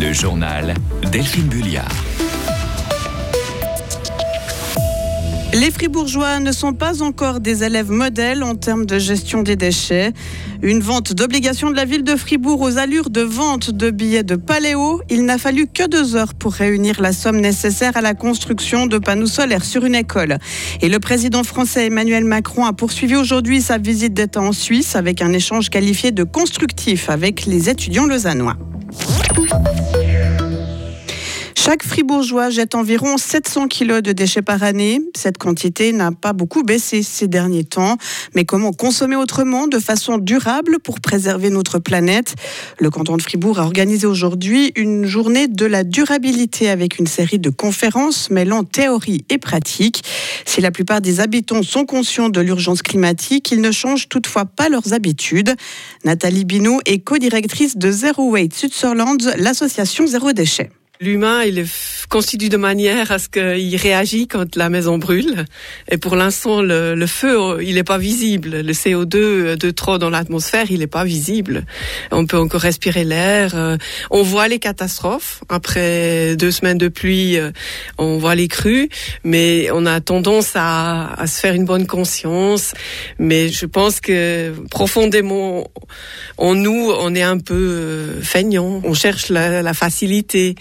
[0.00, 0.72] Le journal
[1.12, 1.92] Delphine Bulliard.
[5.52, 10.14] Les Fribourgeois ne sont pas encore des élèves modèles en termes de gestion des déchets.
[10.62, 14.36] Une vente d'obligation de la ville de Fribourg aux allures de vente de billets de
[14.36, 15.02] paléo.
[15.10, 18.96] Il n'a fallu que deux heures pour réunir la somme nécessaire à la construction de
[18.96, 20.38] panneaux solaires sur une école.
[20.80, 25.20] Et le président français Emmanuel Macron a poursuivi aujourd'hui sa visite d'État en Suisse avec
[25.20, 28.56] un échange qualifié de constructif avec les étudiants lausannois.
[31.70, 35.00] Chaque fribourgeois jette environ 700 kilos de déchets par année.
[35.16, 37.96] Cette quantité n'a pas beaucoup baissé ces derniers temps.
[38.34, 42.34] Mais comment consommer autrement, de façon durable, pour préserver notre planète?
[42.80, 47.38] Le canton de Fribourg a organisé aujourd'hui une journée de la durabilité avec une série
[47.38, 50.02] de conférences mêlant théorie et pratique.
[50.46, 54.68] Si la plupart des habitants sont conscients de l'urgence climatique, ils ne changent toutefois pas
[54.68, 55.54] leurs habitudes.
[56.04, 60.70] Nathalie Binot est co-directrice de Zero Waste Switzerland, l'association Zéro Déchet.
[61.02, 61.64] L'humain, il est
[62.10, 65.44] constitue de manière à ce qu'il réagit quand la maison brûle.
[65.90, 68.62] Et pour l'instant, le, feu, il n'est pas visible.
[68.62, 71.64] Le CO2 de trop dans l'atmosphère, il n'est pas visible.
[72.10, 73.52] On peut encore respirer l'air.
[73.54, 73.76] Euh,
[74.10, 75.42] on voit les catastrophes.
[75.48, 77.52] Après deux semaines de pluie, euh,
[77.96, 78.88] on voit les crues.
[79.22, 82.72] Mais on a tendance à, à se faire une bonne conscience.
[83.20, 85.70] Mais je pense que profondément,
[86.38, 88.82] en nous, on est un peu euh, feignant.
[88.84, 90.56] On cherche la, la facilité.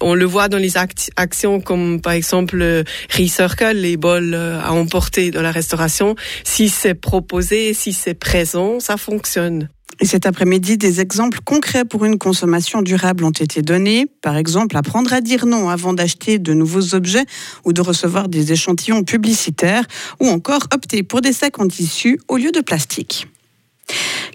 [0.00, 4.72] On le voit dans les actions comme par exemple euh, Recircle, les bols euh, à
[4.72, 6.14] emporter dans la restauration.
[6.44, 9.68] Si c'est proposé, si c'est présent, ça fonctionne.
[10.00, 14.06] Et cet après-midi, des exemples concrets pour une consommation durable ont été donnés.
[14.22, 17.24] Par exemple, apprendre à dire non avant d'acheter de nouveaux objets
[17.64, 19.84] ou de recevoir des échantillons publicitaires,
[20.20, 23.28] ou encore opter pour des sacs en tissu au lieu de plastique.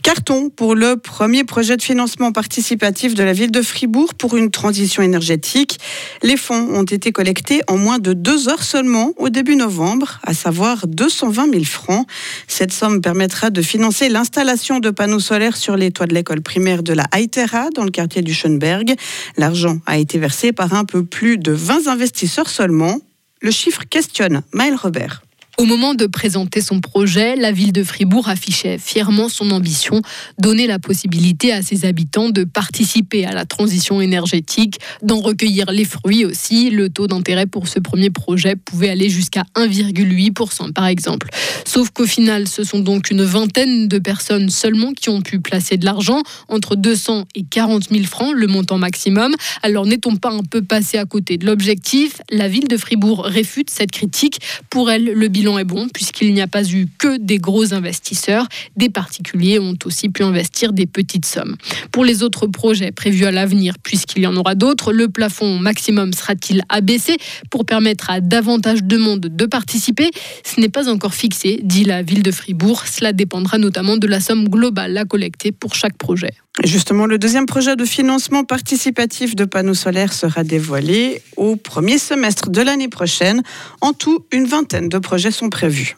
[0.02, 4.50] Carton pour le premier projet de financement participatif de la ville de Fribourg pour une
[4.50, 5.80] transition énergétique.
[6.24, 10.34] Les fonds ont été collectés en moins de deux heures seulement au début novembre, à
[10.34, 12.08] savoir 220 000 francs.
[12.48, 16.82] Cette somme permettra de financer l'installation de panneaux solaires sur les toits de l'école primaire
[16.82, 18.96] de la Haïtera dans le quartier du Schönberg.
[19.38, 23.00] L'argent a été versé par un peu plus de 20 investisseurs seulement.
[23.42, 25.22] Le chiffre questionne Maël Robert.
[25.60, 30.02] Au moment de présenter son projet, la ville de Fribourg affichait fièrement son ambition,
[30.38, 35.84] donner la possibilité à ses habitants de participer à la transition énergétique, d'en recueillir les
[35.84, 36.70] fruits aussi.
[36.70, 41.28] Le taux d'intérêt pour ce premier projet pouvait aller jusqu'à 1,8% par exemple.
[41.66, 45.76] Sauf qu'au final, ce sont donc une vingtaine de personnes seulement qui ont pu placer
[45.76, 49.36] de l'argent, entre 200 et 40 000 francs, le montant maximum.
[49.62, 52.22] Alors n'est-on pas un peu passé à côté de l'objectif?
[52.32, 54.40] La ville de Fribourg réfute cette critique.
[54.70, 58.48] Pour elle, le bilan est bon puisqu'il n'y a pas eu que des gros investisseurs.
[58.76, 61.56] Des particuliers ont aussi pu investir des petites sommes.
[61.92, 66.14] Pour les autres projets prévus à l'avenir, puisqu'il y en aura d'autres, le plafond maximum
[66.14, 67.18] sera-t-il abaissé
[67.50, 70.12] pour permettre à davantage de monde de participer?
[70.44, 72.84] Ce n'est pas encore fixé, dit la ville de Fribourg.
[72.86, 76.34] Cela dépendra notamment de la somme globale à collecter pour chaque projet.
[76.66, 82.50] Justement, le deuxième projet de financement participatif de panneaux solaires sera dévoilé au premier semestre
[82.50, 83.44] de l'année prochaine.
[83.80, 85.96] En tout, une vingtaine de projets sont prévus.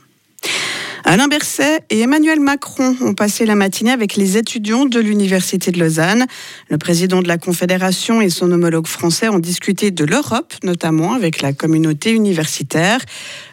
[1.11, 5.77] Alain Berset et Emmanuel Macron ont passé la matinée avec les étudiants de l'Université de
[5.77, 6.25] Lausanne.
[6.69, 11.41] Le président de la Confédération et son homologue français ont discuté de l'Europe, notamment avec
[11.41, 13.01] la communauté universitaire.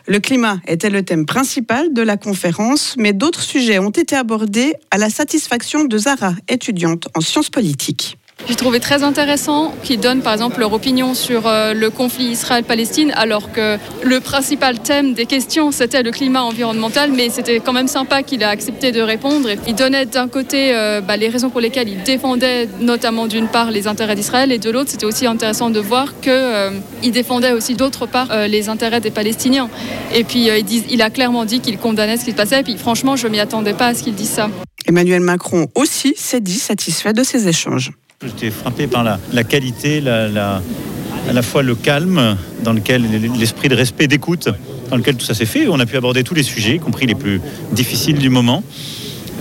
[0.06, 4.74] Le climat était le thème principal de la conférence, mais d'autres sujets ont été abordés
[4.92, 8.17] à la satisfaction de Zara, étudiante en sciences politiques.
[8.48, 13.12] J'ai trouvé très intéressant qu'ils donnent par exemple leur opinion sur euh, le conflit Israël-Palestine
[13.14, 17.88] alors que le principal thème des questions c'était le climat environnemental mais c'était quand même
[17.88, 19.50] sympa qu'il a accepté de répondre.
[19.66, 23.70] Il donnait d'un côté euh, bah, les raisons pour lesquelles il défendait notamment d'une part
[23.70, 26.70] les intérêts d'Israël et de l'autre c'était aussi intéressant de voir qu'il euh,
[27.03, 29.69] défendait aussi d'autre part les intérêts des Palestiniens.
[30.15, 32.78] Et puis il, il a clairement dit qu'il condamnait ce qui se passait et puis
[32.78, 34.48] franchement je m'y attendais pas à ce qu'il dise ça.
[34.86, 37.92] Emmanuel Macron aussi s'est dit satisfait de ces échanges.
[38.24, 40.28] J'étais frappé par la, qualité, à
[41.32, 43.04] la fois le calme dans lequel
[43.38, 44.48] l'esprit de respect, d'écoute
[44.91, 45.68] dans lequel tout ça s'est fait.
[45.68, 48.65] On a pu aborder tous les sujets, y compris les plus difficiles du moment,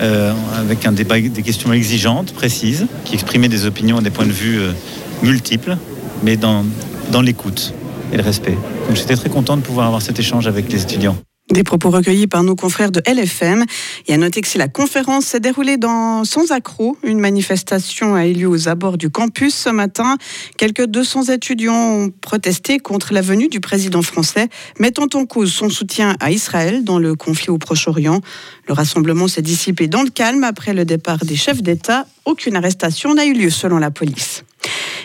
[0.01, 4.27] euh, avec un débat, des questions exigeantes, précises, qui exprimaient des opinions et des points
[4.27, 4.73] de vue euh,
[5.23, 5.75] multiples,
[6.21, 6.63] mais dans,
[7.11, 7.73] dans l'écoute
[8.13, 8.57] et le respect.
[8.87, 11.17] Donc j'étais très content de pouvoir avoir cet échange avec les étudiants.
[11.49, 13.63] Des propos recueillis par nos confrères de LFM.
[14.07, 18.27] Et à noter que si la conférence s'est déroulée dans sans accroc, une manifestation a
[18.27, 20.17] eu lieu aux abords du campus ce matin.
[20.57, 25.69] Quelques 200 étudiants ont protesté contre la venue du président français, mettant en cause son
[25.69, 28.19] soutien à Israël dans le conflit au Proche-Orient.
[28.67, 32.07] Le rassemblement s'est dissipé dans le calme après le départ des chefs d'État.
[32.25, 34.43] Aucune arrestation n'a eu lieu selon la police.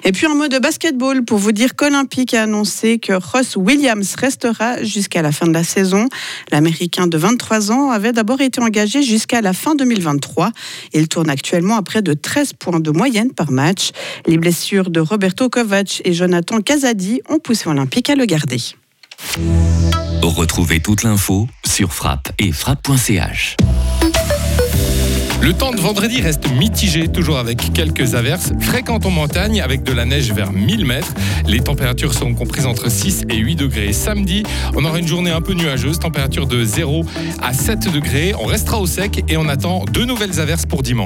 [0.04, 4.14] Et puis un mot de basketball pour vous dire qu'Olympique a annoncé que Ross Williams
[4.16, 6.08] restera jusqu'à la fin de la saison.
[6.50, 10.50] L'Américain de 23 ans avait d'abord été engagé jusqu'à la fin 2023.
[10.92, 13.90] Il tourne actuellement à près de 13 points de moyenne par match.
[14.26, 18.60] Les blessures de Roberto Kovac et Jonathan Casadi ont poussé Olympique à le garder.
[20.22, 23.56] Retrouvez toute l'info sur frappe et frappe.ch.
[25.42, 29.92] Le temps de vendredi reste mitigé, toujours avec quelques averses fréquentes en montagne, avec de
[29.92, 31.12] la neige vers 1000 mètres.
[31.48, 33.92] Les températures seront comprises entre 6 et 8 degrés.
[33.92, 34.44] Samedi,
[34.76, 37.04] on aura une journée un peu nuageuse, température de 0
[37.42, 38.34] à 7 degrés.
[38.38, 41.00] On restera au sec et on attend de nouvelles averses pour dimanche.